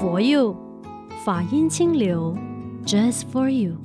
[0.00, 0.56] For you，
[1.26, 2.34] 法音清流
[2.86, 3.76] ，Just for you。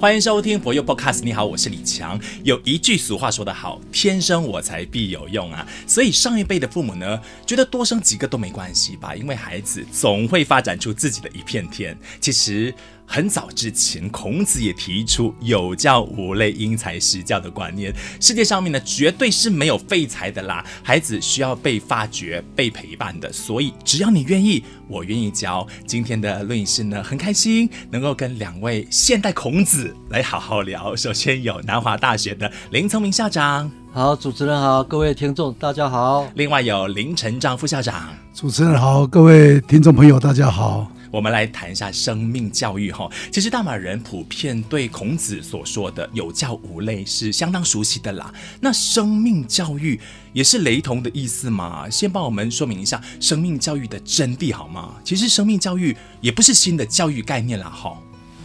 [0.00, 1.22] 欢迎收听佛佑 Podcast。
[1.22, 2.18] 你好，我是李强。
[2.44, 5.66] 有一句俗话说得好，天生我材必有用啊。
[5.86, 11.94] 所以上一辈的父母呢，觉得多生几个都没关系吧，因为孩子总会发展出自己的一片天。
[12.22, 12.74] 其实。
[13.10, 17.90] 很早之前，孔子也提出“有教无类，因材施教”的观念。
[18.20, 20.62] 世界上面呢，绝对是没有废材的啦。
[20.82, 23.32] 孩子需要被发掘、被陪伴的。
[23.32, 25.66] 所以，只要你愿意，我愿意教。
[25.86, 30.94] 今天的论影室呢，很开心能够跟两位现代孔子来好好聊。
[30.94, 36.30] 首先有南华大学的林聪明校长，好，主持人好，各位听众大家好。
[36.34, 40.92] 另外有林成章副校长，主持人好，各位听众朋友大家好。
[41.10, 43.10] 我们来谈一下生命教育哈。
[43.32, 48.32] 其实大马人普遍对孔子所说的“有教无类”是相当熟悉的啦。
[48.60, 50.00] 那生命教育
[50.32, 51.88] 也是雷同的意思嘛？
[51.90, 54.94] 先帮我们说明一下生命教育的真谛好吗？
[55.04, 57.96] 其实生命教育也不是新的教育概念啦哈。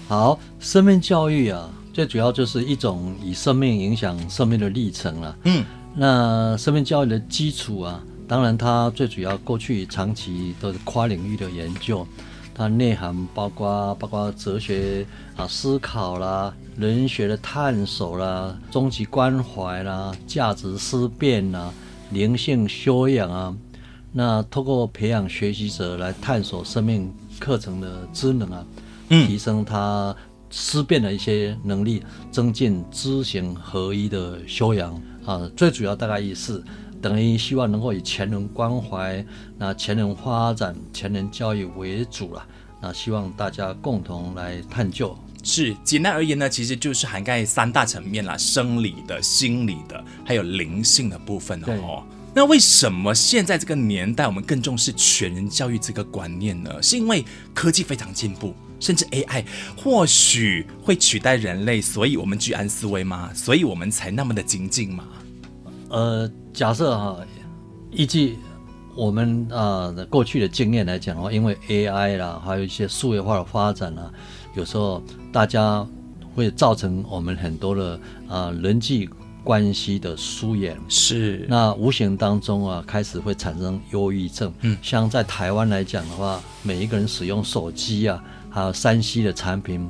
[0.08, 5.38] 好，生命教育啊，最主要就是一种以生命影响生命的历程了。
[5.44, 12.06] 嗯，那生命教育的基础啊，当然它最主要过去长期都是跨领域的研究。
[12.56, 21.72] 它内涵包括包括哲学啊思考啦，人学的探索啦，终极关怀啦，价值思辨啦，
[22.12, 23.56] 灵性修养啊。
[24.12, 28.64] 那通过培养学习者来探索生命课程的知能啊，
[29.10, 30.16] 提升他
[30.52, 35.50] 思辨的一些能力，增进知行合一的修养啊。
[35.58, 36.64] 最主要大概意思。
[37.04, 39.24] 等于希望能够以全人关怀、
[39.58, 42.48] 那全人发展、全人教育为主了。
[42.82, 45.14] 那希望大家共同来探究。
[45.44, 52.02] 是简单而言呢，其实就是涵盖三大层面啦：生理的、心理的，还有灵性的部分哦。
[52.34, 56.82] 那为什么现在这个年代我们更重视全人教育这个观念呢？
[56.82, 59.44] 是因为科技非常进步，甚至 AI
[59.76, 63.30] 或许会取代人类，所以我们居安思危吗？
[63.34, 65.06] 所以我们才那么的精进吗？
[65.94, 67.18] 呃，假设哈，
[67.92, 68.40] 依据
[68.96, 74.12] 我们啊、呃、过去的经验来讲的话，因为 AI 啦，还有一些数位化的发展啊，
[74.56, 75.86] 有时候大家
[76.34, 77.94] 会造成我们很多的
[78.28, 79.08] 啊、呃、人际
[79.44, 84.52] 关系的疏远，是那无形当中啊开始会产生忧郁症。
[84.62, 89.88] 嗯，像在台湾来讲的话，每一个人使用手机啊，还有三 C 的产品，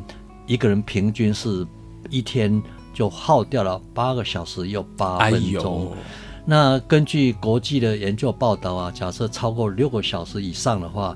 [0.47, 1.65] 一个人平均是
[2.09, 2.61] 一天。
[2.93, 5.91] 就耗掉了八个小时又八分钟。
[5.93, 5.97] 哎。
[6.45, 11.15] 那根据国际的研究报道啊，假设超过六个小时以上的话，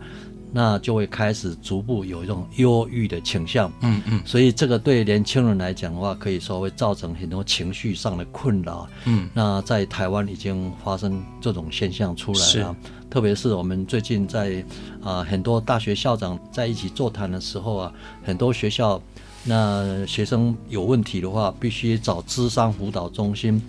[0.53, 3.69] 那就会开始逐步有一种忧郁的倾向。
[3.81, 4.21] 嗯嗯。
[4.25, 8.87] 所以这个对年轻人来讲的话，可以说会造成很多情绪上的困扰。
[9.03, 9.29] 嗯。
[9.33, 12.73] 那在台湾已经发生这种现象出来了，
[13.09, 14.63] 特别是我们最近在
[15.03, 17.93] 啊很多大学校长在一起座谈的时候啊，
[18.23, 19.01] 很多学校。
[19.47, 23.61] 那学生有问题的话，必须找咨商辅导中心，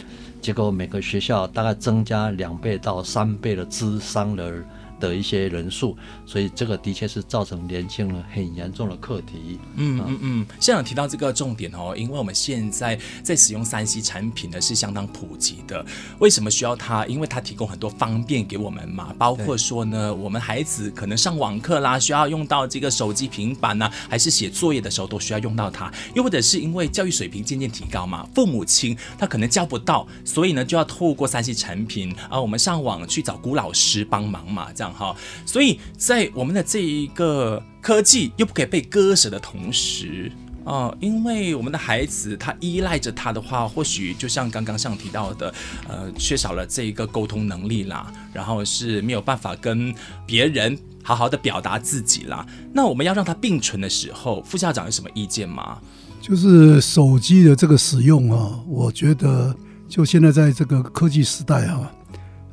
[0.42, 4.52] 结果每个学校大概增加两倍到三倍的咨商的
[4.98, 9.58] 的一些人数，所以这个的确是造成年轻人很严重的课题。
[9.76, 15.84] 嗯嗯嗯，校长提到这个重点哦，因为我们现在在使用三 C 产品呢是相当普及的。
[16.18, 17.06] 为什么需要它？
[17.06, 25.92] 因为它提供很多方便给我们嘛，包括说呢，我们孩子可能上网课啦，需要用到这个手机、平板呐、啊，还是写作业的时候都需要用到它。
[26.14, 34.87] 又或者是因为教育水平渐渐提高嘛，父母亲他可能教不到，所以呢就要透过三 C 产品啊，我们上网去找古老师帮忙嘛，这样。
[34.92, 35.16] 好，
[35.46, 40.30] 所以在我们的这一个科技又不可以被割舍的同时
[40.64, 45.54] 啊、因为我们的孩子他依赖着他的话，或许就像刚刚上提到的，
[45.88, 49.94] 呃，缺少了这一个沟通能力啦，然后是没有办法跟
[50.26, 52.46] 别人好好的表达自己啦。
[52.74, 55.78] 那我们要让他并存的时候，副校长有什么意见吗？
[56.20, 59.56] 就是手机的这个使用啊，我觉得
[59.88, 61.90] 就现在在这个科技时代啊，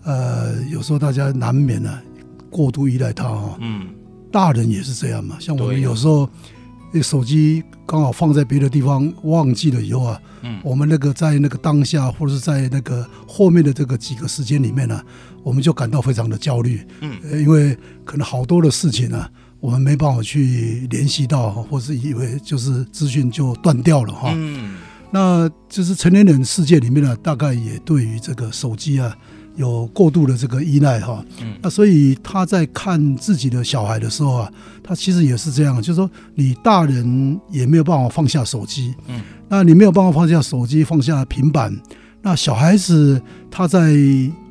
[0.06, 2.02] 呃，有时候大家难免呢、啊。
[2.56, 3.90] 过度依赖它哈，嗯，
[4.32, 5.36] 大人也是这样嘛。
[5.42, 6.30] 像我们有时候，
[6.94, 15.04] 那手机刚好放在别的地方忘记了以后啊，嗯，我们那个在那个当下或者是在那个后面的这个几个时间里面呢，
[15.44, 19.28] 我们就感到非常的焦虑，嗯，因为可能好多的事情呢，
[19.60, 24.78] 我们没办法去联系到，或是以为就是资讯就断掉了哈，嗯，
[25.12, 29.14] 那就是成年人世界里面呢，大概也对于这个手机啊。
[29.56, 31.24] 有过度的这个依赖哈，
[31.62, 34.52] 那所以他在看自己的小孩的时候啊，
[34.84, 41.74] 他其实也是这样，就是说你大人也没有办法放下手机，嗯，那你没有办法放下手机，放下平板，
[42.22, 43.94] 那小孩子他在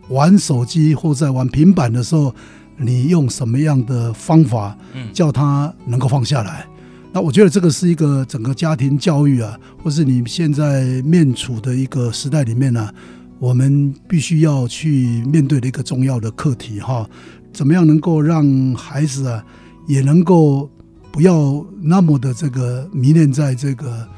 [0.08, 2.34] 玩手机或在玩平板的时候，
[2.76, 4.76] 你用什么样的方法，
[5.12, 6.66] 叫他能够放下来？
[7.12, 12.94] 那我觉得这个是一个整个家庭教育啊，或是你现在面处的一个时代里面呢、啊，
[13.38, 17.08] 我们必须要去面对的一个重要的课题哈。
[17.52, 19.44] 怎么样能够让孩子啊，
[19.86, 20.70] 也能够
[21.12, 24.08] 不要那么的这个迷恋在这个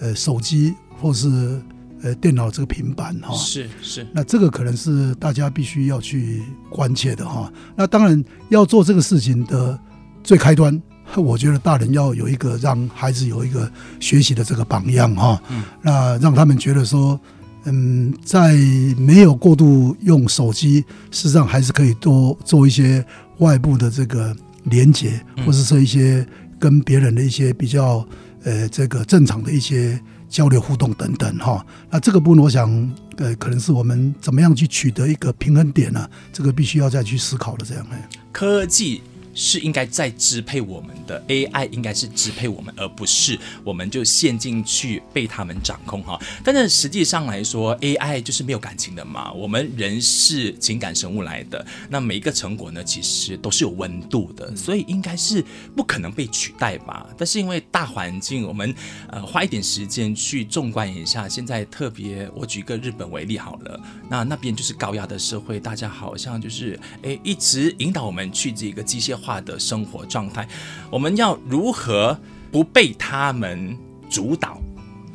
[0.00, 1.60] 呃手机或是
[2.02, 3.34] 呃电脑这个平板哈？
[3.34, 4.06] 是是。
[4.12, 7.52] 那这个可能是大家必须要去关切的哈。
[7.76, 9.78] 那当然要做这个事情的
[10.22, 10.80] 最开端。
[11.16, 13.68] 我觉得大人要有一个让孩子有一个
[13.98, 15.42] 学习的这个榜样哈，
[15.82, 17.18] 那让他们觉得说，
[17.64, 18.54] 嗯，在
[18.96, 23.04] 没有过度用手机，事实上还是可以多做一些
[23.38, 24.34] 外部的这个
[24.64, 26.26] 连接，或者是一些
[26.58, 28.06] 跟别人的一些比较
[28.44, 31.64] 呃这个正常的一些交流互动等等哈。
[31.90, 32.70] 那这个部分，我想
[33.16, 36.08] 呃，可能是我们怎么样去取得一个平衡点呢？
[36.32, 37.86] 这个必须要再去思考的这样。
[38.32, 39.02] 科技。
[39.34, 46.18] 是应该在支配我们的 AI，应该是支配我们，而不是我们就陷进去被他们掌控哈。
[46.44, 49.32] 但是实际上来说，AI 就是没有感情的嘛。
[49.32, 55.44] 我们人是情感生物来的，那每一个成果呢，其实都是有温度的，所以应该是
[55.76, 57.08] 不可能被取代吧。
[57.16, 58.74] 但是因为大环境，我们
[59.08, 70.48] 呃花一点时间去纵观一下，现在特别我举个日本为例好了，那那边就是高压的社会，大家好像就是哎一直引导我们去这个机械化的生活状态，
[70.90, 72.18] 我们要如何
[72.50, 73.76] 不被他们
[74.08, 74.60] 主导，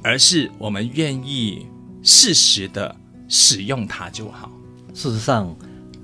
[0.04, 1.66] 而是我们愿意
[2.04, 2.96] 适时的
[3.28, 4.52] 使用它就好。
[4.94, 5.54] 事实上，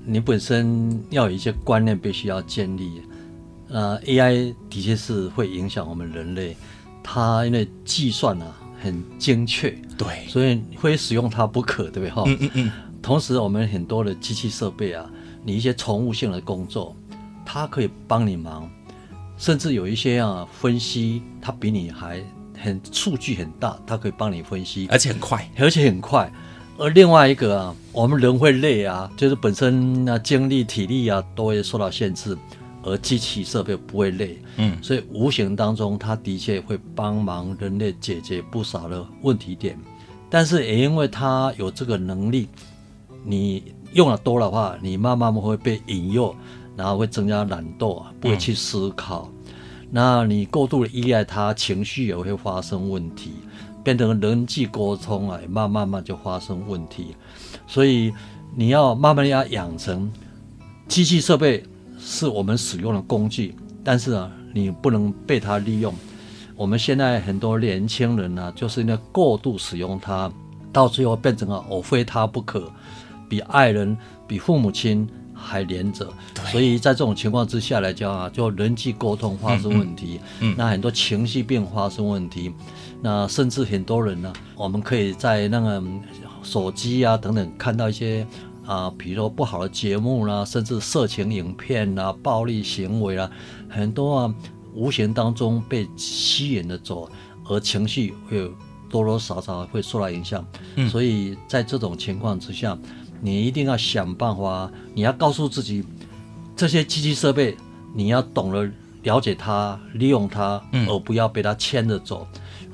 [0.04, 3.00] 你本身要有一些观念必须要建立。
[3.68, 6.54] 呃，AI 的确是会影响我们人类，
[7.02, 12.10] 它因为计算啊很精确，对，所以非使用它不可，对不对？
[12.10, 12.72] 哈，嗯嗯嗯。
[13.00, 15.10] 同时，我们很多的机器设备啊，
[15.42, 16.94] 你一些重复性的工作。
[17.44, 18.68] 它可以帮你忙，
[19.36, 22.22] 甚至有一些啊分析，它比你还
[22.58, 26.32] 很数据很大，它可以帮你分析，而且很快，而且很快。
[26.78, 32.36] 而另外一个啊，我们人会累啊，就是本身啊精力、体力啊都会受到限制，
[32.82, 39.78] 而机器设备不会累，嗯，所以无形当中，它的确会帮忙人类解决不少的问题点。
[40.30, 42.48] 但是也因为它有这个能力，
[43.22, 46.34] 你用了多的话，你慢慢会被引诱。
[46.76, 49.30] 然后会增加懒惰，不会去思考。
[49.46, 49.54] 嗯、
[49.90, 53.32] 那你过度的依赖他，情绪也会发生问题，
[53.84, 57.14] 变成人际沟通啊，慢慢慢就发生问题。
[57.66, 58.12] 所以
[58.54, 60.10] 你要慢慢要养成，
[60.88, 61.62] 机器设备
[61.98, 63.54] 是我们使用的工具，
[63.84, 65.94] 但是啊，你不能被它利用。
[66.56, 70.32] 我们现在很多年轻人呢、啊，就是因为过度使用它，
[70.72, 72.70] 到最后变成了我非他不可，
[73.28, 73.96] 比爱人，
[74.26, 75.06] 比父母亲。
[75.42, 76.08] 还连着，
[76.50, 82.52] 所以在这种情况之下来讲啊，就人际沟通发生问题，嗯嗯、那很多情绪病发生问题，
[83.02, 85.82] 那甚至很多人呢，我们可以在那个
[86.42, 88.26] 手机啊等等看到一些
[88.64, 93.28] 啊，比如说不好的节目啦、啊，甚至色情影片啊、暴力行为啦，
[93.68, 94.34] 很多啊，
[94.74, 97.10] 无形当中被吸引的走，
[97.48, 98.50] 而情绪会
[98.92, 100.46] 多多少少会受到影响，
[100.76, 102.78] 嗯、所以在这种情况之下。
[103.24, 105.84] 你一定要想办法，你要告诉自己，
[106.56, 107.56] 这些机器设备，
[107.94, 108.68] 你要懂得
[109.04, 112.26] 了解它，利用它，而不要被它牵着走，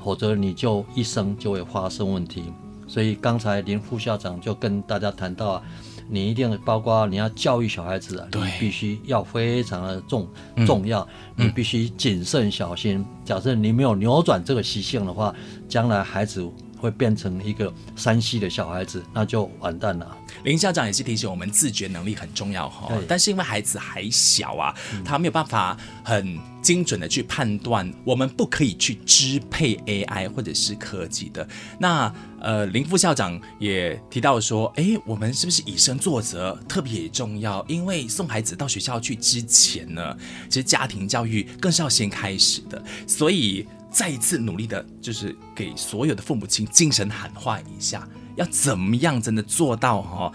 [0.03, 2.45] 否则你就一生就会发生问题。
[2.87, 5.61] 所以刚才林副校长就跟大家谈到啊，
[6.09, 10.27] 你一定包括你要教育小孩子啊，你必须要非常的重
[10.65, 13.05] 重要，你必须谨慎小心。
[13.23, 15.33] 假设你没有扭转这个习性的话，
[15.67, 16.49] 将来孩子。
[16.79, 20.17] 会变成一个山西的小孩子，那就完蛋了。
[20.43, 22.91] 林校长也是提醒我们，自觉能力很重要哈。
[23.07, 31.47] 但是因为孩子还小啊，他没有办法很精准的去判断，我们不可以去支配 AI 或者是科技的。
[31.77, 37.65] 那呃，林副校长也提到说，哎，我们是不是以身作则特别重要？
[37.67, 40.15] 因为送孩子到学校去之前呢，
[40.47, 43.67] 其实家庭教育更是要先开始的，所以。
[43.91, 50.31] 再一次努力的，就是给所有的父母亲精神喊话一下，要怎么样真的做到哈？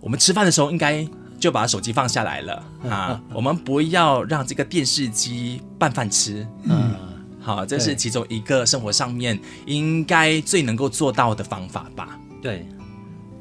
[0.00, 1.06] 我们吃饭的时候应该
[1.38, 6.46] 就把手机放下来了啊，我们不要让这个电视机拌饭吃。
[6.64, 6.94] 嗯，
[7.40, 12.18] 好，这是其中一个生活上面应该最能够做到的方法吧？
[12.40, 12.66] 对，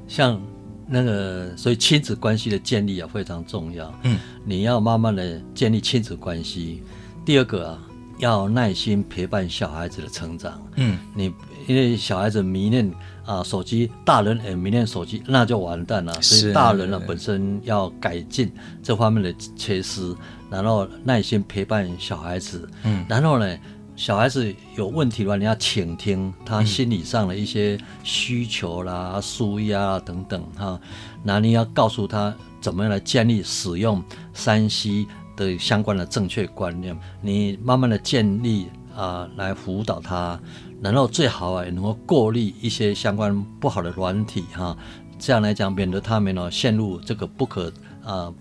[0.07, 0.41] 像
[0.87, 3.93] 那个，所以亲子关系的建立也非常重要。
[4.03, 6.83] 嗯，你要慢慢的建立亲子关系。
[7.25, 7.79] 第二个啊。
[8.23, 10.61] 要耐心陪伴小孩子的成长。
[10.77, 11.25] 嗯，你
[11.67, 12.89] 因为小孩子迷恋
[13.25, 16.21] 啊手机，大人也迷恋手机，那就完蛋了。
[16.21, 18.49] 所以大人呢本身要改进
[18.81, 20.15] 这方面的缺失，
[20.49, 22.69] 然后耐心陪伴小孩子。
[22.83, 23.57] 嗯，然后呢，
[23.97, 30.79] 小孩子有问题的话，你要倾听他心理上的一些需求啦、纾压啊等等哈。
[31.23, 34.01] 那你要告诉他怎么样来建立使用
[34.33, 38.67] 3C 的相关的正确观念，你慢慢的建立。
[38.95, 40.39] 啊，来辅导他，
[40.79, 44.77] 然后最好啊，也能够过滤一些相关不好的软体哈，
[45.17, 47.73] 这样来讲，免得他们呢陷入这个不可
[48.03, 48.31] 啊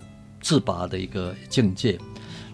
[0.41, 1.97] 自拔的一个境界。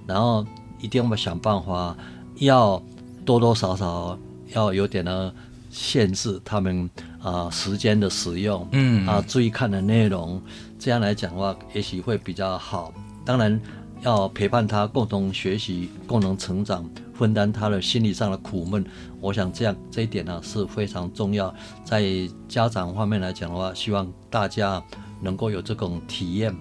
[0.07, 0.45] 然后
[0.79, 1.93] 一定要想办法，
[2.35, 2.81] 要
[3.25, 4.17] 多多少少
[4.53, 5.33] 要有点呢
[5.69, 6.89] 限制他们
[7.21, 10.41] 啊时间的使用，嗯啊，注意看的内容，
[10.79, 12.93] 这样来讲的话，也许会比较好。
[13.25, 13.59] 当然。
[14.01, 18.85] 要陪伴他共同学习、共同成长，分担他的心理上的苦闷。
[19.19, 21.53] 我想这样这一点呢是非常重要。
[21.83, 22.05] 在
[22.47, 24.81] 家长方面来讲的话，希望大家
[25.21, 26.55] 能够有这种体验、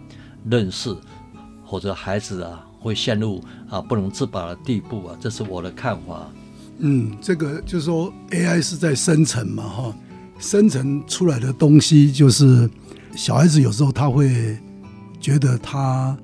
[0.50, 0.96] 认识，
[1.64, 3.40] 或者孩子啊会陷入
[3.70, 6.28] 啊不能自拔的地步啊，这是我的看法。
[6.78, 9.96] 嗯，这个就是说 AI 是在生成嘛，哈，
[10.40, 12.68] 生成出来的东西就是
[13.14, 14.58] 小孩子有时候他会
[15.20, 16.18] 觉得他。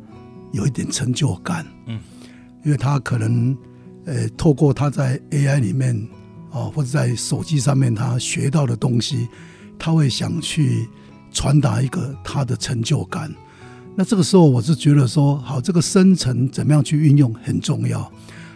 [0.55, 2.01] 有一点成就感，嗯，
[2.65, 3.57] 因为他可能，
[4.07, 5.97] 呃，透过他在 AI 里面
[6.51, 9.27] 啊、哦，或者在手机上面他学到的东西，
[9.77, 10.89] 他会想去
[11.33, 13.35] 传达一个他的成就感。
[13.97, 18.09] 那这个时候，我是觉得说，好，这个生成怎么样去运用很重要。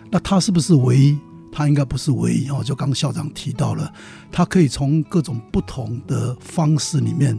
[0.08, 1.18] 那他是不是唯一？
[1.50, 2.62] 他应该不是唯一哦。
[2.62, 3.92] 就刚校长提到了，
[4.30, 7.36] 他可以从各种不同的方式里面，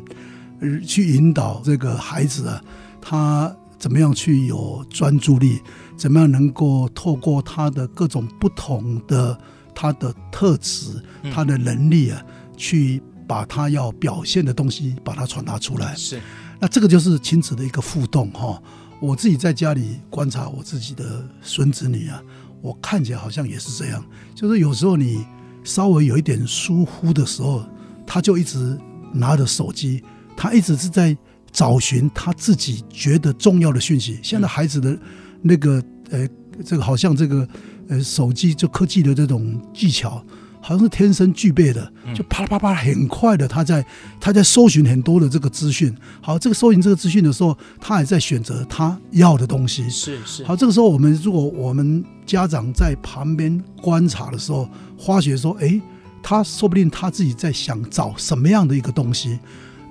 [0.60, 2.62] 呃，去引导这个孩子啊，
[3.00, 3.56] 他。
[3.80, 5.62] 怎么样去有专注力？
[5.96, 9.38] 怎么样能够透过他的各种不同的
[9.74, 11.02] 他的特质、
[11.34, 12.22] 他的能力啊，
[12.58, 15.96] 去把他要表现的东西把它传达出来？
[15.96, 16.22] 是。
[16.60, 18.62] 那这个就是亲子的一个互动哈。
[19.02, 22.22] 我自己在家里观察我自己的孙子女啊，
[22.62, 24.04] 我看起来好像也是这样，
[24.36, 25.26] 就是有时候你
[25.64, 27.64] 稍微有一点疏忽的时候，
[28.06, 28.78] 他就一直
[29.14, 30.04] 拿着手机，
[30.36, 31.18] 他一直是在。
[31.52, 34.20] 找寻他自己觉得重要的讯息。
[34.22, 34.98] 现在孩子的
[35.42, 36.28] 那个呃，
[36.66, 37.48] 这个好像这个
[37.88, 40.24] 呃，手机就科技的这种技巧，
[40.62, 43.86] 好像是天生具备的，就啪啦啪啪很快的，他在
[44.20, 45.96] 他在搜寻很多的这个资讯。
[46.22, 49.90] 好，这个搜寻这个资讯的时候，他也在选择他要的东西。
[49.90, 50.44] 是是。
[50.44, 55.80] 好，这个时候我们如果我们家长在旁边观察的时候，发觉说，哎，
[56.22, 59.40] 他说不定他自己在想找什么样的一个东西。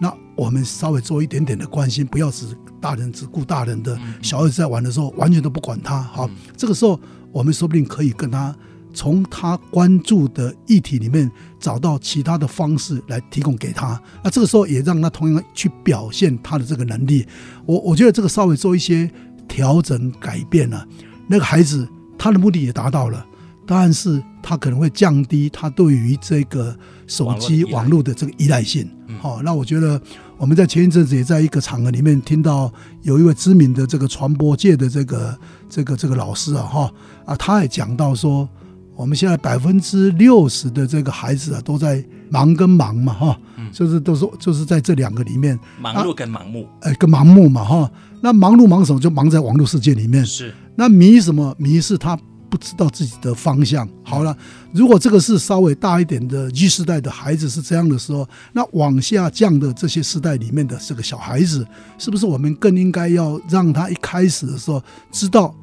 [0.00, 2.46] 那我们稍微做一点点的关心，不要只
[2.80, 6.00] 大人只顾大人的，小孩子在玩的时候完全都不管他。
[6.00, 6.98] 好，这个时候
[7.32, 8.54] 我们说不定可以跟他
[8.94, 14.00] 从他关注的议题里面找到其他的方式来提供给他。
[14.22, 17.26] 那这个时候也让他同样去表现他的这个能力。
[17.66, 19.10] 我我觉得这个稍微做一些
[19.48, 20.86] 调整改变了，
[21.26, 23.26] 那个孩子他的目的也达到了。
[23.70, 26.74] 但是他可能会降低他对于这个
[27.06, 28.88] 手机网络的这个依赖性。
[29.20, 30.00] 好，那我觉得
[30.38, 32.72] 我们在前一阵子也在一个场合里面听到
[33.02, 36.92] 有一位知名的这个传播界的这个这个这个老师啊，哈
[37.26, 38.48] 啊，他也讲到说，
[38.96, 43.38] 我们现在百分之六十的这个孩子啊都在忙跟忙嘛，哈，
[43.70, 47.90] 就是都是就是在这两个里面，忙碌跟盲目，哎，跟盲目嘛，哈，
[48.22, 48.98] 那忙碌忙什么？
[48.98, 51.54] 就忙在网络世界里面，是那迷什么？
[51.58, 52.18] 迷是他。
[52.48, 53.88] 不知道自己的方向。
[54.02, 54.36] 好了，
[54.72, 61.66] 如果这个是稍微大一点的 G 世代的孩子是这样的时候，那往下降的这些世代里面的这个小孩子，
[61.98, 65.54] 是不是我们更应该要让他一开始的时候知道？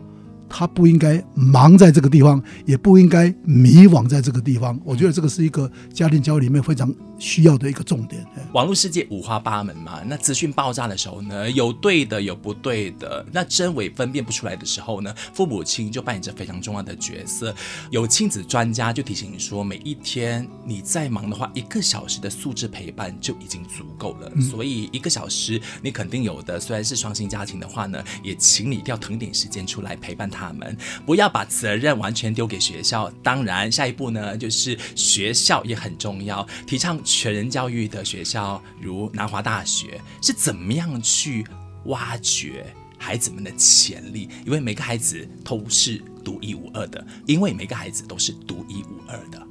[0.47, 4.79] 他不应该忙在这个地方，也不应该迷惘在这个地方。
[4.85, 8.25] 我觉得这个是一个家庭教育里面非常需要的一个重点。
[8.53, 17.53] 网络世界五花八门嘛，那资讯爆炸的时候呢，有对的，有不对的，那真伪分辨不出来的时候呢，父母亲就扮演着非常重要的角色。
[17.91, 24.31] 有亲子专家就提醒你说，每一天你再忙的话，一个小时的素质陪伴就已经足够了。
[24.39, 30.45] 所以一个小时你肯定有的，虽然是双薪家庭的话呢，也请你一定要腾点时间出来陪伴他。
[30.45, 33.11] 他们不要把责任完全丢给学校。
[33.23, 36.45] 当然，下一步呢，就是学校也很重要。
[36.67, 41.45] 提倡全人教育的学校，如南华大学，是怎么样去
[41.85, 42.65] 挖掘
[42.97, 44.27] 孩子们的潜力？
[44.45, 49.41] 因为每个孩子都是独一无二的，因为每个孩子都是独一无二的。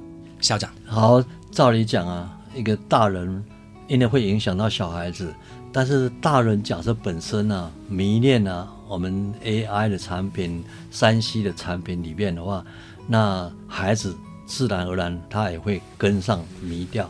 [0.41, 3.43] 校长，好，照理讲啊，一个大人
[3.87, 5.33] 应该会影响到小孩子，
[5.71, 8.69] 但是大人假设本身呢、迷恋啊。
[8.87, 12.63] 我们 AI 的产品、3C 的产品里面的话，
[13.07, 17.09] 那孩子自然而然他也会跟上迷掉。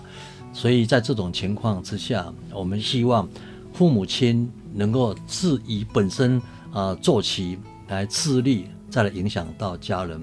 [0.56, 3.28] 所以在这种情况之下，我们希望
[3.74, 6.38] 父母亲能够自以本身
[6.72, 7.60] 啊、呃、做起
[7.90, 10.18] 来自律，再来影响到家人。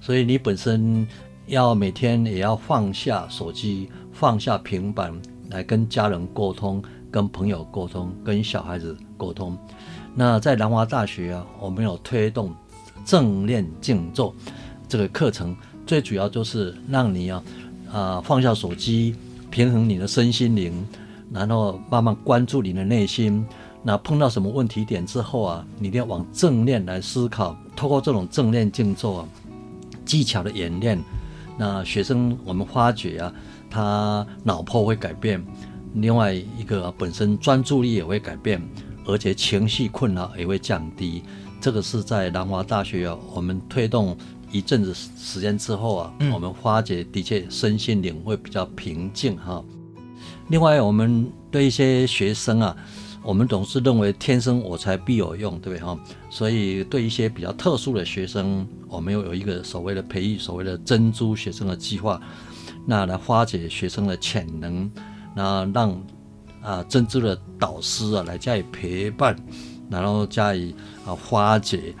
[0.00, 1.06] 所以你本身
[1.46, 5.12] 要每天也要放下手机，放下平板，
[5.50, 9.56] 来跟家人沟通，跟朋友沟通，跟小孩子沟通。
[10.14, 12.54] 那在南华大学啊，我们有推动
[13.04, 14.34] 正念静坐
[14.88, 15.54] 这个课程，
[15.86, 17.44] 最主要就是让你啊
[17.92, 19.14] 啊、放下手机。
[19.54, 20.84] 平衡你的身心灵，
[21.30, 23.46] 然后慢慢关注你的内心。
[23.84, 27.56] 那碰到什么问题点之后啊，你一定要往正念来思考。
[27.76, 29.28] 透过这种正念静坐，
[30.04, 30.98] 技巧的演练，
[31.56, 33.32] 那学生我们发觉啊，
[33.70, 35.40] 他脑波会改变。
[35.92, 38.60] 另外一个本身专注力也会改变，
[39.06, 41.22] 而且情绪困扰也会降低。
[41.60, 44.16] 这个是在南华大学啊，我们推动。
[44.54, 49.60] 一阵子时间之后啊，嗯、我们发觉的确身心灵会比较平静哈。
[50.48, 52.76] 另外，我们对一些学生啊，
[53.24, 55.98] 我们总是认为天生我材必有用，对不对哈？
[56.30, 62.20] 所以对一些比较特殊的学生，我们又有一个所谓的培育所谓的珍珠学生的计划，
[62.86, 64.88] 那来发掘学生的潜能，
[65.34, 66.00] 那让
[66.62, 69.34] 啊珍珠的导师啊来加以陪伴，
[69.90, 70.72] 然后加以
[71.04, 71.92] 啊发掘。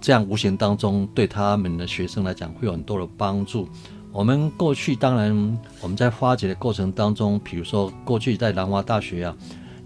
[0.00, 3.68] 这样无形当中对他们的学生来讲会有很多的帮助。
[4.10, 9.36] 我们过去当然我们在发掘的过程当中，比如说过去在南华大学啊，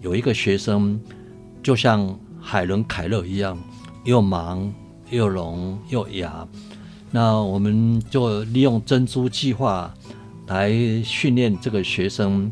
[0.01, 1.01] 有一个学生
[1.63, 3.59] 就像海伦凯勒一样，
[4.05, 4.71] 又盲
[5.11, 6.47] 又聋又哑。
[7.11, 9.93] 那我们就利用珍珠计划
[10.47, 12.51] 来训练这个学生，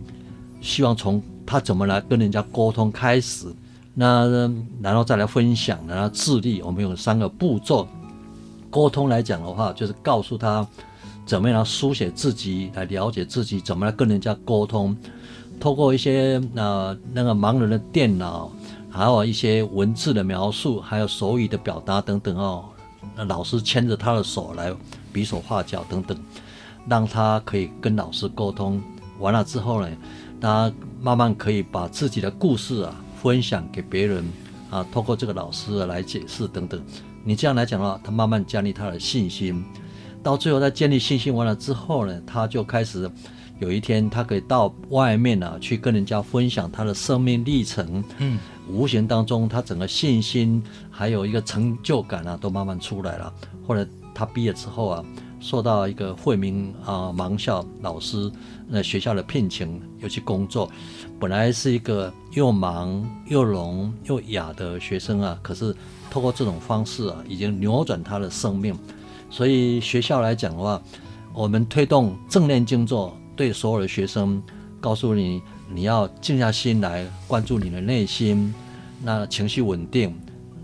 [0.61, 3.47] 希望从他怎么来跟人家沟通开始。
[4.01, 7.87] 那然后再来分享，然后智力，我们有三个步骤。
[8.71, 10.67] 沟通来讲的话，就是告诉他
[11.27, 14.97] 怎么样来书写自己，来了解自己，怎么来跟人家沟通。
[15.61, 18.51] 透过一些呃那个盲人的电脑，
[18.89, 22.65] 还有一些文字的描述，还有手语的表达等等哦。
[23.15, 24.75] 那老师牵着他的手来
[25.13, 26.17] 比手画脚等等，
[26.89, 28.81] 让他可以跟老师沟通。
[29.19, 29.89] 完了之后呢，
[30.41, 32.97] 他慢慢可以把自己的故事啊。
[33.23, 34.25] 分享给别人
[34.71, 36.81] 啊，透过这个老师来解释等等，
[37.23, 39.63] 你这样来讲的话，他慢慢建立他的信心，
[40.23, 43.11] 到最后他建立信心完了之后呢，他就开始
[43.59, 53.33] 有一天他可以到外面啊去跟人家分享他的生命历程，嗯，无形当中他整个信心还有一个成就感啊都慢慢出来了。
[53.67, 55.05] 后来他毕业之后啊。
[55.43, 58.31] 受到一个惠民啊盲校老师
[58.71, 60.71] 那学校的聘请，又去工作。
[61.19, 65.75] 本来是一个又忙又聋又哑的学生啊，可是
[66.09, 68.79] 透过这种方式啊，已经扭转他的生命。
[69.29, 70.81] 所以学校来讲的话，
[71.35, 74.41] 我们推动正念静坐，对所有的学生，
[74.81, 78.55] 告诉你你要静下心来，关注你的内心，
[79.03, 80.15] 那情绪稳定，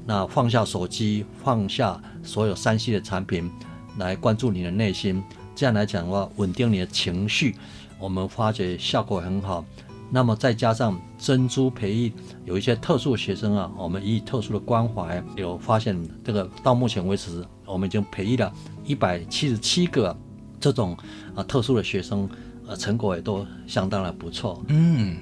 [0.05, 3.51] 那放下手机，放下所有 3C 的产品。
[3.99, 5.23] 来关注你的内心，
[5.55, 7.57] 这样来讲的话，稳定你的情绪，
[7.98, 9.64] 我们发觉效果很好。
[10.09, 12.12] 那么再加上珍珠培育，
[12.44, 18.52] 有一些特殊学生啊，我们以特殊的关怀，有发现这个到目前为止，我们已经培育了
[18.85, 20.16] 一百七十七个
[20.61, 20.96] 这种
[21.35, 22.28] 啊特殊的学生，
[22.68, 24.62] 呃，成果也都相当的不错。
[24.68, 25.16] 嗯。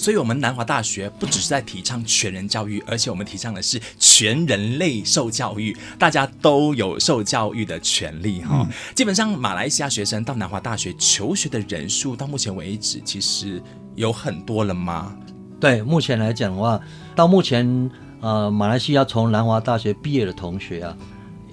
[0.00, 8.66] 所以，我们南华大学不只是在提倡全人教育，而且我们提倡的是全人类受教育，大家都有受教育的权利哈。
[8.66, 13.62] 嗯、基本上，马来西亚学生到南华大学求学的人数，到目前为止其实
[13.94, 15.14] 有很多了吗？
[15.60, 16.80] 对，目前来讲的话，
[17.14, 17.90] 到目前
[18.22, 20.96] 呃，马来西亚从南华大学毕业的同学啊，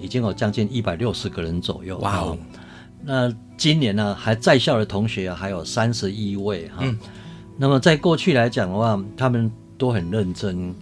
[0.00, 1.98] 已经有将近一百六十个人左右。
[1.98, 2.38] 哇哦！
[3.04, 6.76] 那今年呢，还在校的同学啊，还有三十一位哈。
[6.80, 6.98] 嗯
[7.60, 10.72] 那么在过去来讲的话，他们都很认真。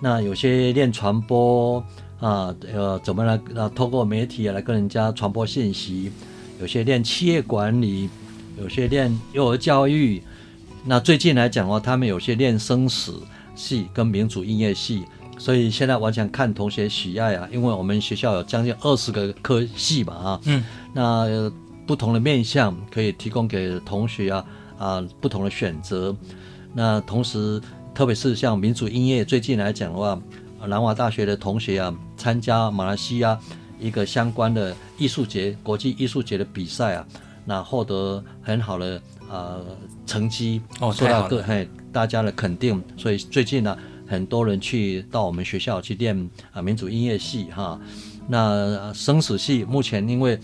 [0.00, 1.84] 那有些练传播
[2.20, 3.68] 啊，呃，怎么来啊？
[3.74, 6.12] 透过媒体来跟人家传播信息。
[6.60, 8.08] 有些练企业管理，
[8.56, 10.22] 有些练幼儿教育。
[10.84, 13.20] 那最近来讲的话，他们有些练生死
[13.56, 15.04] 系跟民族音乐系。
[15.36, 20.40] 所以现在完全看同学喜爱啊，因为我们学校有将近二十个科系嘛啊。
[20.44, 20.64] 嗯。
[20.92, 21.50] 那
[21.86, 24.44] 不同的面向可以提供给同学啊。
[24.80, 26.16] 啊，不同的选择。
[26.72, 27.60] 那同时，
[27.94, 30.20] 特别是像民族音乐，最近来讲的话，
[30.66, 33.38] 南华大学的同学啊，参加马来西亚
[33.78, 37.06] 一个相关的艺术节、国际艺术节的比赛啊，
[37.44, 38.96] 那获得很好的
[39.28, 39.66] 啊、呃、
[40.06, 42.82] 成绩，哦，受到各嘿大家的肯定。
[42.96, 47.78] 所以最近呢、啊，很多人去到我们学校去练啊民族音乐系哈。
[48.28, 50.38] 那生死系目前因为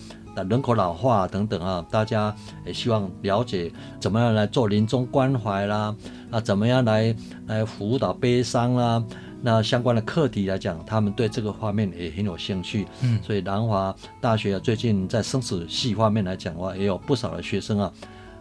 [0.44, 3.70] 人口老化等等啊，大家也希望了解
[4.00, 5.94] 怎么样来做临终关怀啦，
[6.30, 7.14] 啊，怎么样来
[7.46, 9.02] 来辅导悲伤啦，
[9.42, 12.86] 那相关的课题来讲，他们对这个方面也很有兴趣。
[13.02, 17.92] 嗯，所以南华大学最近在生死系方面来讲的话，也有不少的学生啊，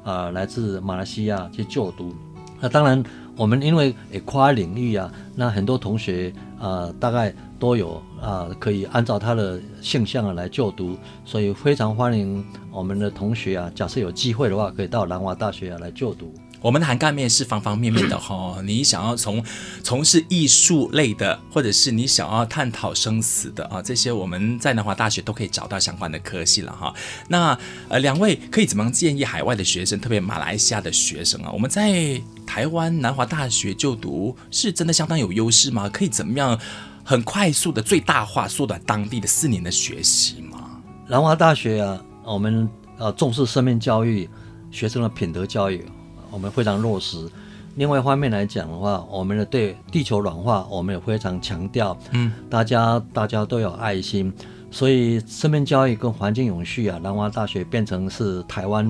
[0.03, 2.13] 啊，来自马来西亚去就读。
[2.59, 3.03] 那当然，
[3.35, 16.33] 我们因为也跨领域啊，那很多同学啊，大概都有啊，可以按照他的性向啊来就读，所以非常欢迎我们的同学啊，假设有机会的话，可以到南华大学啊来就读。
[16.61, 19.43] 我们的涵盖面是方方面面的哈， 你想要从
[19.83, 26.91] 从事艺术类的，或者是你想要探讨生死的啊，这些我们在南华大学都可以找到相关的科系了哈。
[27.27, 27.55] 那
[27.87, 31.51] 呃，两位可以怎么样建议海外的学生，特别马来西亚的学生啊？
[31.51, 35.87] 我们在台湾南华大学就读是真的相当有优势吗？
[35.87, 36.59] 可以怎么样
[37.05, 40.81] 很快速的最大化缩短当地的四年的学习嘛？
[41.07, 44.27] 南华大学啊，我们呃重视生命教育，
[44.71, 45.85] 学生的品德教育。
[46.31, 47.29] 我们非常落实。
[47.75, 51.95] 另外一方面来讲的话，我们的对地球软化，我们也非常强调。
[52.09, 54.33] 嗯，大家大家都有爱心，
[54.71, 58.83] 所以生命教育跟环境永续啊，南华大学变成是台湾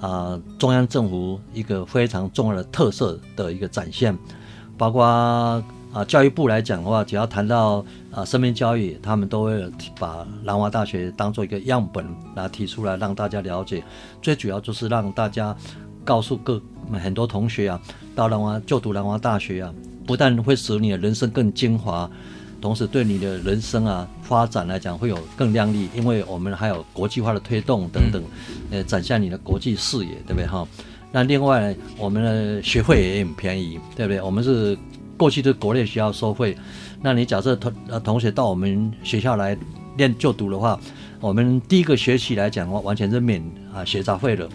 [0.00, 4.16] 啊、呃、中央政府一个非常重要的特色的一个展现。
[4.78, 5.62] 包括
[5.96, 7.76] 啊、呃、教育部来讲的话，只要谈到
[8.10, 9.64] 啊、呃、生命教育，他们都会
[9.98, 12.04] 把南华大学当做一个样本
[12.34, 13.82] 来提出来让大家了解。
[14.20, 15.56] 最主要就是让大家
[16.04, 16.60] 告诉各。
[16.92, 17.80] 很多同学啊，
[18.14, 19.74] 到南华就读南华大学啊，
[20.06, 22.08] 不但会使你的人生更精华，
[22.60, 28.22] 同时对你的人生啊发展来讲会有更亮丽，因为我们还有国际化的推动等等，
[28.70, 30.64] 呃，展现你的国际视野，对不对哈？
[31.10, 34.22] 那另外我们的学费也很便宜，对不对？
[34.22, 34.78] 我们是
[35.16, 36.56] 过去的国内学校收费，
[37.02, 39.56] 那你假设同呃同学到我们学校来
[39.96, 40.78] 练就读的话，
[41.20, 43.42] 我们第一个学期来讲完全是免
[43.74, 44.48] 啊学杂费的。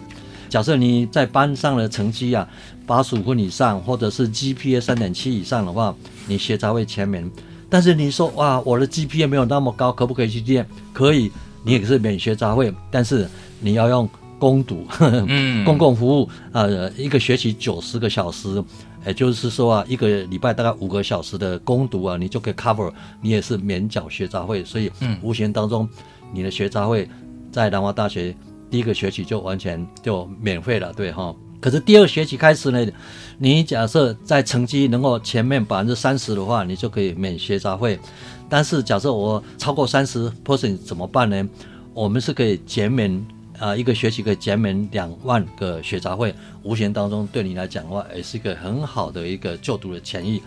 [0.48, 2.46] 假设你在班上的成绩啊，
[2.86, 5.94] 八十五分以上，或者是 GPA 三点七以上的话，
[6.26, 7.28] 你学杂费全免。
[7.70, 10.66] 但是你说哇，我的 GPA 没有那么高，可不可以去练？
[10.92, 11.32] 可以，
[11.64, 13.26] 你也是免学杂费，但是
[13.60, 14.06] 你要用
[14.38, 14.86] 公读，
[15.64, 18.62] 公共服务，呃，一个学期九十个小时，
[19.06, 25.88] 也就是说啊，一个礼拜大概五个小时的攻读啊，你就可以 cover，你也是免缴学杂费，所以，嗯，无形当中，
[26.32, 27.08] 你的学杂费
[27.50, 28.34] 在南华大学。
[28.70, 31.34] 第一个学期就完全就免费了，对哈。
[31.60, 32.86] 可是第二学期开始呢，
[33.36, 38.00] 你假设在成绩能够前面百分之三十的话，你就可以免学杂费。
[38.48, 41.46] 但是假设我超过三十 percent 怎么办呢？
[41.92, 43.22] 我们是可以减免啊、
[43.58, 46.34] 啊，一个学期可以减免两万个学杂费。
[46.62, 50.42] 无形当中对你来讲的话，也是一个很好的一个就读的权益。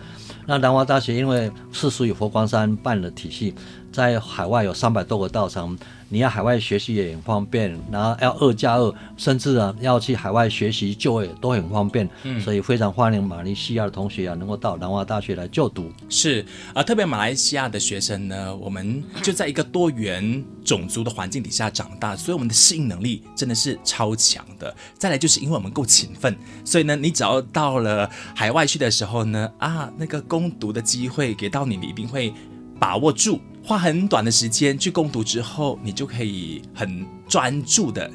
[0.46, 3.54] 那南华大学因为是属于佛光山办的体系，
[3.90, 5.76] 在海外有三百多个道场。
[6.08, 15.90] 你要海外学习也很方便，然后要二加二，甚至啊要去海外学习就业都很方便，嗯，所以非常欢迎马来西亚的同学啊能够到南华大学来就读。
[16.08, 24.74] 是啊，特别马来西亚的学生呢，我们就在一个多元种族的环境底下长大，所以我们的适应能力真的是超强的。
[24.96, 32.32] 再来就是因为我们够勤奋，所以呢，你只要到了海外去的时候呢，啊，那个攻读的机会给到你，你一定会
[32.78, 33.40] 把握住。
[33.66, 38.08] 花很短的时间去攻读之后，你就可以很专注的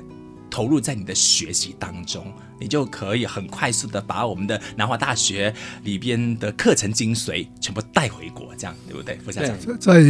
[0.49, 2.25] 投入在你的学习当中，
[2.57, 9.17] 你就可以很快速的把我们的南华大学里边的课程精髓全部带回国，这样对不对？
[9.17, 10.01] 副校长，在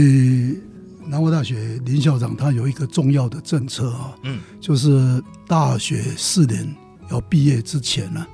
[1.08, 6.72] 南华大学林校长他有一个重要的政策啊，嗯，就是大学四年
[7.10, 8.28] 要毕业之前呢、啊，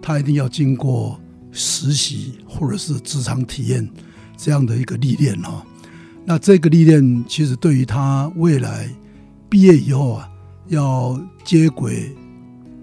[0.00, 1.20] 他一定要经过
[1.52, 3.86] 实习或者是职场体验
[4.38, 5.62] 这样的一个历练啊。
[6.28, 8.90] 那这个历练其实对于他未来
[9.48, 10.28] 毕业以后啊，
[10.66, 12.12] 要接轨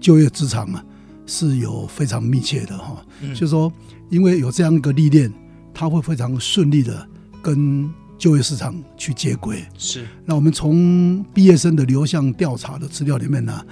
[0.00, 0.82] 就业职场啊，
[1.26, 3.04] 是有非常密切的哈。
[3.20, 3.70] 嗯，就是说，
[4.08, 5.30] 因为有这样一个历练，
[5.74, 7.06] 他会非常顺利的
[7.42, 9.62] 跟就业市场去接轨。
[9.76, 10.06] 是。
[10.24, 13.66] 那我们从毕业生的流向调查的资料里面呢，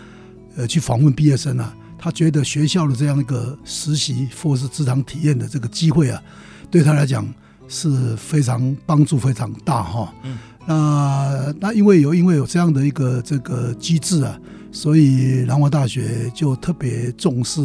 [0.56, 6.22] 呃，去访问毕业生啊，他觉得学校的这样一个实习或是职场体验的这个机会啊，
[6.70, 7.26] 对他来讲。
[7.74, 14.38] 是非常帮助非常大哈，嗯，那那因为有因为有这样的一个这个机制啊，
[14.70, 17.62] 所以南华大学就特别重视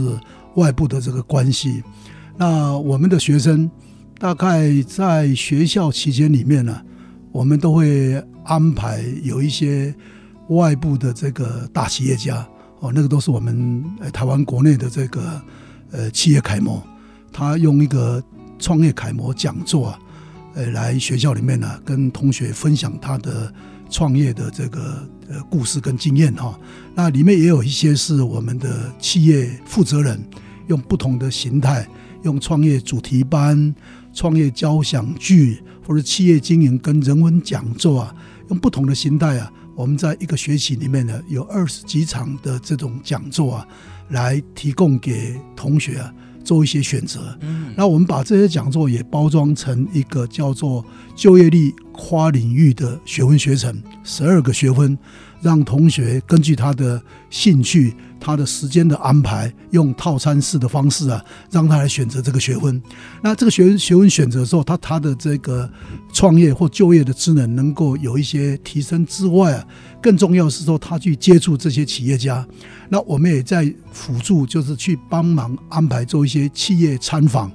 [0.55, 1.83] 外部的这个关系。
[2.37, 3.69] 那我们的学生
[4.17, 6.83] 大概在学校期间里面呢，啊，
[7.33, 8.15] 我们都会
[8.45, 9.93] 安排有一些
[10.47, 12.47] 外部的这个大企业家
[12.79, 15.41] 哦，那个都是我们台湾国内的这个
[15.91, 16.81] 呃企业楷模，
[17.33, 18.23] 他用一个。
[18.59, 19.99] 创业楷模讲座啊，
[20.55, 23.53] 呃，来学校里面呢，跟同学分享他的
[23.89, 26.59] 创业的这个呃故事跟经验哈。
[26.95, 30.19] 那里面也有一些是我们的企业负责人
[30.67, 31.87] 用不同的形态，
[32.23, 33.73] 用创业主题班、
[34.13, 38.15] 创业交响剧或者企业经营跟人文讲座啊，
[38.49, 43.67] 用不同的形态啊，我们在一个学期里面呢，有二十几场的这种讲座啊，
[44.09, 46.13] 来提供给同学啊。
[46.47, 50.83] 做一些选择，嗯，那我们把这些讲座也包装成一个叫做
[51.13, 54.97] 就业力跨领域的学分学程，十二个学分，
[55.41, 62.81] 让同学根据他的兴趣、他的时间的安排，用套餐式的方式啊，让他来选择这个学分。
[63.21, 65.69] 那这个学学分选择的时候，他他的这个
[66.13, 69.65] 创业或就业的职能能够有一些提升之外啊，
[70.01, 72.45] 更重要是说他去接触这些企业家。
[72.89, 77.51] 那我们也在辅助，就是去帮忙安排做一些企业参访，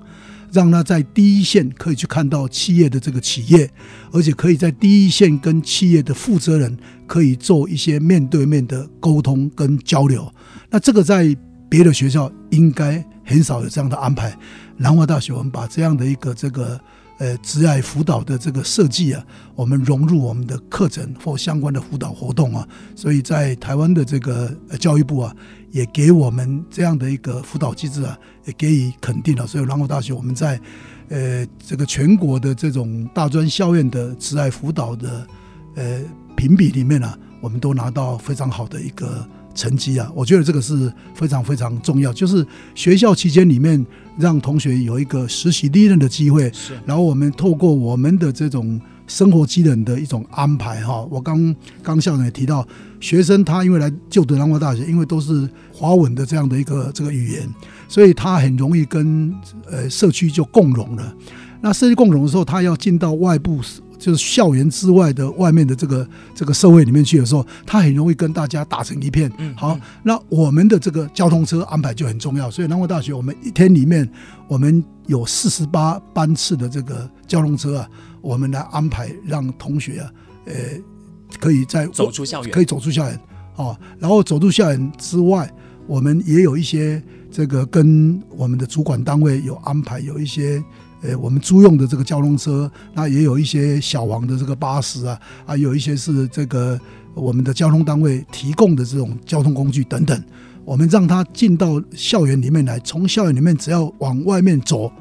[0.53, 3.71] 让他在第一线可以去看到企业的这个企业，
[4.13, 10.33] 而且可以在第一线跟企业的负责人可以做一些面对面的沟通跟交流。
[10.71, 11.37] 那这个在
[11.69, 14.39] 别的学校应该很少有这样的安排。
[14.77, 16.81] 南华大学我们把这样的一个这个。
[17.19, 25.37] 呃，职涯辅导的这个设计啊，我们融入我们的课程或相关的辅导活动啊，所以在台湾的这个教育部啊，
[25.73, 29.45] 也给我们这样的一个辅导机制啊，也给予肯定了。
[29.45, 30.61] 所以南湖大学我们在
[31.09, 35.27] 呃这个全国的这种大专校院的职爱辅导的
[35.75, 36.01] 呃
[36.37, 39.27] 评比里面呢、啊，我们都拿到非常好的一个。
[39.55, 42.11] 成绩啊，我觉得这个是非常非常重要。
[42.11, 42.43] 就是
[42.75, 43.85] 学校期间里面，
[44.19, 46.73] 让同学有一个实习历练的机会，是。
[46.87, 48.81] 然后我们透过我们的这种
[49.13, 51.07] 生活机能的一种安排哈。
[51.11, 52.67] 我刚刚校长也提到，
[52.99, 57.47] 学生他因为来就读南华大学，因为都是华文的这样的一个这个语言，
[57.89, 59.31] 所以他很容易跟
[59.71, 61.15] 呃社区就共融了。
[61.61, 63.61] 那社区共融的时候，他要进到外部。
[64.03, 69.31] 就是校园之外的外面的这个这个社会里面去的时候，他很容易跟大家打成一片。
[69.55, 72.51] 好，那我们的这个交通车安排就很重要。
[72.51, 74.11] 所以南华大学我们一天里面
[74.49, 77.89] 我们有四十八班次的这个交通车啊，
[78.23, 80.11] 我们来安排让同学啊，
[80.47, 80.55] 呃，
[81.39, 83.21] 可以在走出校园，可以走出校园。
[83.57, 85.53] 哦，然后走出校园之外，
[85.87, 90.63] 我们也有一些这个跟我们的主管单位有安排，有一些。
[91.05, 96.79] 呃，我们租用的这个交通车，那也有一些小黄的这个巴士啊，啊，有一些是这个
[97.13, 100.23] 我们的交通单位提供的这种交通工具等等。
[100.65, 104.93] 我们让他进到校园里面来，从校园里面只要往外面走，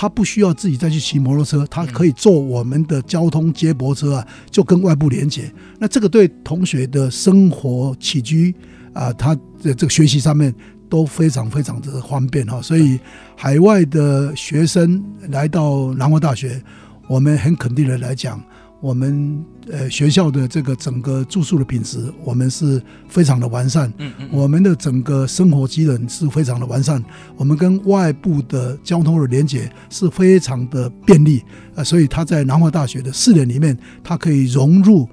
[0.00, 5.52] 他不需要自己再去骑摩托车，他可以坐我们的交通接驳车啊，就跟外部连接。
[5.80, 8.54] 那这个对同学的生活起居
[8.92, 10.54] 啊，他的这个学习上面。
[10.90, 12.98] 都非常非常的方便哈，所以
[13.36, 16.58] 海外的学生来到南华大学，
[17.06, 18.42] 我们很肯定的来讲，
[18.80, 23.92] 我们呃学校的这个整个住宿的品质，我们是非常的完善。
[23.98, 27.02] 嗯嗯，我们的整个生活机能是非常的完善，
[27.36, 31.42] 我们跟外部的交通的连接是非常的便利
[31.74, 35.08] 呃，所以他在南华大学的四年里面，他可以融入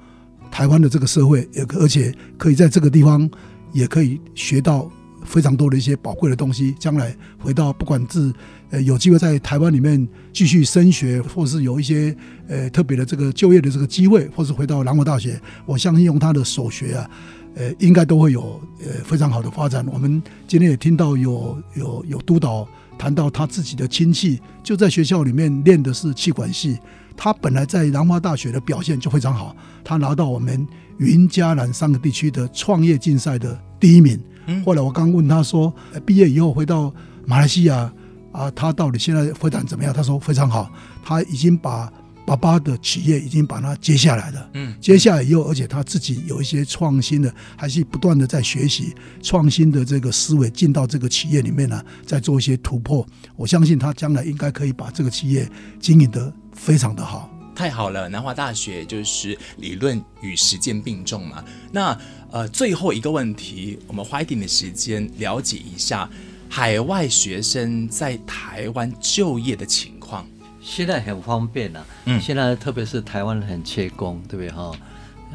[0.51, 3.30] 台湾的这个社会，也而且可以在这个地方
[3.73, 4.89] 也可以学到。
[5.28, 8.32] 非常多的一些宝贵的东西，将来回到不管是
[8.71, 12.15] 呃有机会在台湾里面继续升学，或是有一些
[12.47, 17.10] 呃特别的这个就业的这个机会，或是回到南华大学，我相信用他的所学啊，
[17.56, 19.86] 呃应该都会有呃非常好的发展。
[19.91, 26.78] 我们今天也听到有有有督导谈到他自己的亲戚就在学校里面练的是气管系，
[27.15, 30.65] 他本来在南华大学的表现就非常好，他拿到我们
[30.97, 34.19] 云嘉南三个地区的创业竞赛的第一名。
[34.63, 35.73] 后来我刚问他说，
[36.06, 36.93] 毕业以后回到
[37.25, 37.91] 马来西亚
[38.36, 39.93] 啊，他到底现在发展怎么样？
[39.93, 40.69] 他说非常好，
[41.04, 41.91] 他已经把
[42.26, 44.50] 爸爸的企业已经把它接下来了。
[44.56, 53.06] 嗯，接下来以后，而且他自己有一些创新的，还是不断的在学习创新的这个思维，进到这个企业里面呢，在做一些突破。
[53.36, 57.30] 我相信他将来应该可以把这个企业经营得非常的好。
[57.56, 61.41] 太好了，南华大学就是理论与实践并重嘛。
[61.71, 61.98] 那
[62.32, 66.10] 呃，最后一个问题，我们花一点点时间了解一下
[66.49, 70.25] 海外学生在台湾就业的情况。
[70.62, 74.71] 现在很方便了，嗯，现在特别是台湾很缺工，对不对哈？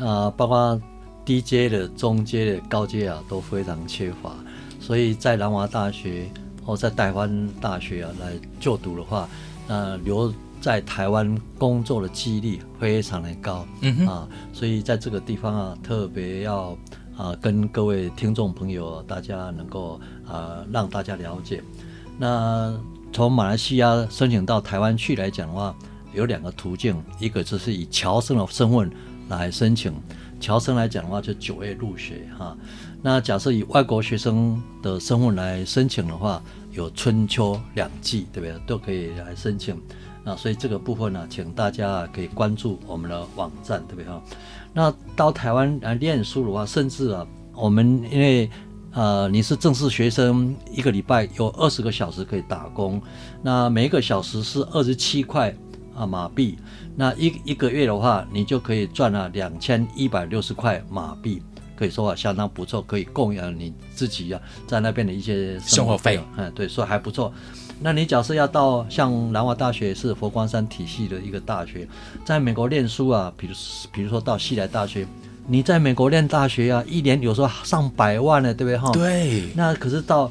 [0.01, 0.81] 啊，包括
[1.25, 4.35] 低阶的、中阶的、高阶啊，都非常缺乏。
[4.81, 6.29] 所以在南华大学
[6.65, 9.29] 或在台湾大学啊来就读的话，
[9.69, 16.77] 呃，留在台湾工作的几率非常的高，嗯哼啊，所以在这个地方啊，特别要
[17.21, 21.63] 啊跟各位听众朋友，大家能够啊让大家了解。
[22.19, 22.75] 那
[23.13, 25.77] 从马来西亚申请到台湾去来讲的话，
[26.15, 28.91] 有两个途径，一个就是以侨生的身份
[29.29, 29.93] 来申请，
[30.41, 32.57] 侨生来讲的话，就九月入学哈。
[33.03, 38.67] 那假设以外国学生的身份来申请的话，有春秋两季，对不对？
[38.67, 39.79] 都可以来申请。
[40.23, 44.23] 那所以这个部分呢，请大家可以关注我们的网站，对不对哈？
[44.73, 48.49] 那到台湾来念书的话，甚至啊，我们因为
[48.93, 53.01] 呃你是正式学生，一个礼拜有二十个小时可以打工，
[53.43, 55.55] 那每一个小时是二十七块
[55.97, 56.59] 啊马币。
[56.97, 61.43] 那一一个月的话，你就可以赚了两千一百六十块马币，
[61.75, 66.21] 可以说啊相当不错，可以供养你自己啊在那边的一些生活费。
[66.37, 67.33] 嗯，对，说还不错。
[67.81, 71.89] 那你假设要到像南华大学是佛光山体系的一个大学，
[72.25, 73.55] 在美国念书啊，比如
[73.91, 75.07] 比如说到西来大学，
[75.47, 78.93] 你在美国念大学啊，一年有时候上百万呢，对不对哈？
[78.93, 79.51] 对。
[79.57, 80.31] 那可是到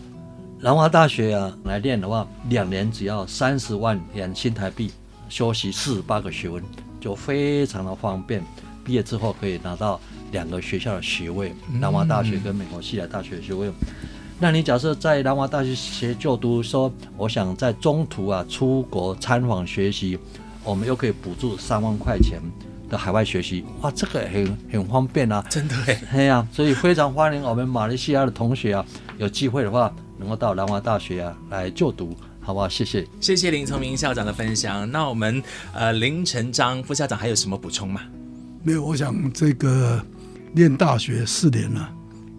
[0.59, 4.91] 南华大学啊来念的话，两年只要三十万元新台币。
[5.27, 6.63] 修习四十八个学分
[6.99, 8.43] 就非常的方便，
[8.83, 13.69] 毕业之后可以拿到两个学校的学位，南华大学跟美国西来大学的学位。
[14.41, 20.17] 那你假设在南华大学学就读，说我想在中途啊出国参访学习，
[20.63, 22.39] 我们又可以补助三万块钱
[22.89, 28.85] 的海外学习，哇，这个很很方便啊，真的哎，对呀，所以非常欢迎我们马来西亚的同学啊，
[29.17, 32.15] 有机会的话能够到南华大学啊来就读。
[32.41, 32.67] 好不好？
[32.67, 34.89] 谢谢，谢谢林崇明校长的分享。
[34.89, 38.01] 那我们呃林成章副校长还有什么补充吗？
[38.63, 40.03] 没有，我想这个
[40.51, 41.93] 念大学四年呢、啊，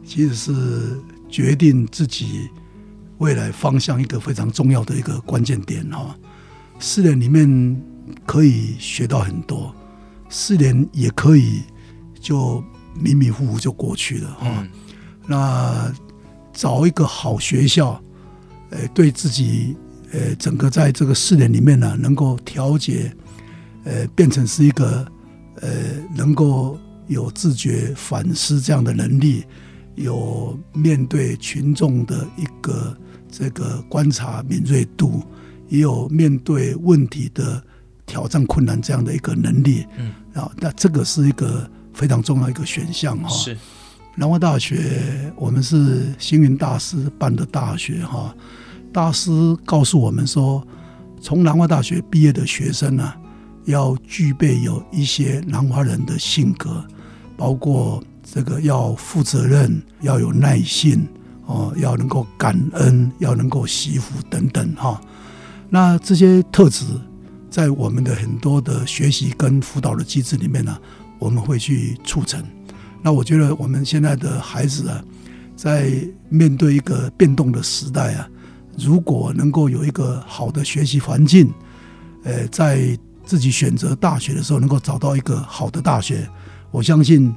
[0.05, 0.53] 其实是
[1.31, 2.49] 决定自己
[3.19, 6.15] 未来方向一个非常重要的一个关键点哈、哦。
[6.79, 7.83] 四年里面
[8.27, 9.75] 可以学到很多，
[10.29, 11.63] 四年也可以
[12.21, 12.63] 就
[12.95, 14.67] 迷迷糊糊就过去了哈。
[15.27, 15.93] 那
[16.53, 18.03] 找一个好学校，
[18.71, 19.77] 呃，对自己。
[20.13, 23.15] 呃，整个在这个四年里面呢，能够调节，
[23.85, 25.07] 呃，变成是一个
[25.61, 25.71] 呃，
[26.17, 29.45] 能够有自觉反思这样的能力，
[29.95, 32.97] 有面对群众的一个
[33.31, 35.23] 这个观察敏锐度，
[35.69, 37.63] 也有面对问题的
[38.07, 39.87] 挑战困难这样的一个能力。
[39.99, 43.29] 嗯，啊，那这个是一个非常重要一个选项哈。
[43.29, 43.57] 是，
[44.17, 48.35] 南华大学，我们是星云大师办的大学哈。
[48.93, 49.31] 大师
[49.65, 50.67] 告诉我们说，
[51.21, 53.17] 从南华大学毕业的学生呢、啊，
[53.67, 56.85] 要具备有一些南华人的性格，
[57.37, 61.05] 包括这个要负责任，要有耐心，
[61.47, 65.01] 哦，要能够感恩，要能够惜福等等哈。
[65.69, 66.85] 那这些特质，
[67.51, 70.79] 在我们的很多的学习跟辅导的机制里面呢、
[71.19, 72.41] 我们会去促成。
[73.03, 75.03] 那我觉得我们现在的孩子啊，
[75.57, 75.91] 在
[76.29, 78.29] 面对一个变动的时代啊。
[78.79, 81.53] 如果能够有一个好的学习环境，
[82.23, 86.29] 呃，在自己选择大学的时候能够找到一个好的大学，
[86.71, 87.35] 我相信，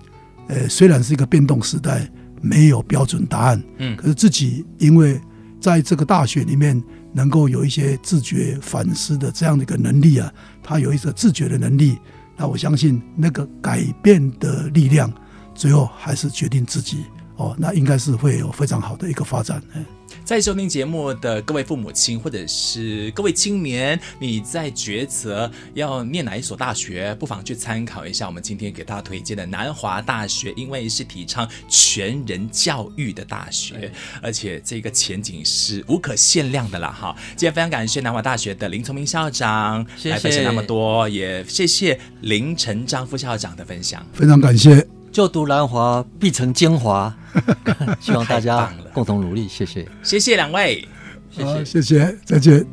[0.47, 2.09] 呃，虽然是一个变动时代，
[2.41, 5.19] 没有标准答案，嗯，可是自己因为
[5.59, 6.81] 在这个大学里面
[7.13, 11.97] 能够有一些自觉反思的这样的一个能力啊，他有一个自觉的能力，
[12.35, 15.11] 那我相信那个改变的力量，
[15.55, 17.05] 最后还是决定自己
[17.37, 19.85] 哦，那应该是会有非常好的一个发展，嗯。
[20.25, 36.89] 在收听节目的各位父母亲，或者是各位青年，你在抉择要念哪一所大学，不妨去参考一下我们今天给大家推荐的南华大学，因为是提倡全人教育的大学，而且这个前景是无可限量的啦！
[36.97, 44.92] 哈，今天非常感谢南华大学的林聪明校长谢谢来分享那么多，也谢谢林成章副校长的分享，非常感谢。
[45.13, 47.15] 就读南华必成精华，
[48.01, 49.47] 希望大家共同努力。
[49.47, 50.87] 谢谢，谢谢两位，
[51.29, 52.65] 谢谢，谢谢，再见。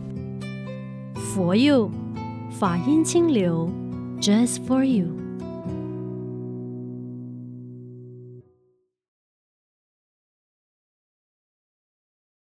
[1.35, 1.91] 佛佑
[2.59, 3.71] 法音清流
[4.23, 5.20] ，Just for you。